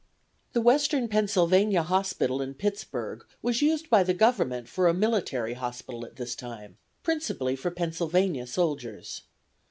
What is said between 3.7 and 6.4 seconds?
by the Government for a military hospital at this